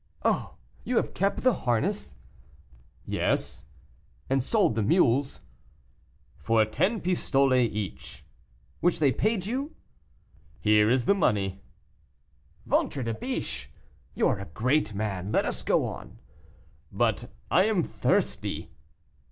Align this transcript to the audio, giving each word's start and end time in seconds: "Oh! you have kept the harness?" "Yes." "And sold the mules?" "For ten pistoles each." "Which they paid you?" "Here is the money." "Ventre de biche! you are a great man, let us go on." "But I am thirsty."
"Oh! 0.25 0.55
you 0.83 0.95
have 0.95 1.13
kept 1.13 1.41
the 1.41 1.53
harness?" 1.53 2.15
"Yes." 3.05 3.65
"And 4.31 4.43
sold 4.43 4.73
the 4.73 4.81
mules?" 4.81 5.41
"For 6.39 6.65
ten 6.65 7.01
pistoles 7.01 7.53
each." 7.53 8.25
"Which 8.79 8.97
they 8.97 9.11
paid 9.11 9.45
you?" 9.45 9.75
"Here 10.59 10.89
is 10.89 11.05
the 11.05 11.13
money." 11.13 11.61
"Ventre 12.65 13.03
de 13.03 13.13
biche! 13.13 13.67
you 14.15 14.27
are 14.27 14.39
a 14.39 14.45
great 14.45 14.95
man, 14.95 15.31
let 15.31 15.45
us 15.45 15.61
go 15.61 15.85
on." 15.85 16.17
"But 16.91 17.29
I 17.51 17.65
am 17.65 17.83
thirsty." 17.83 18.71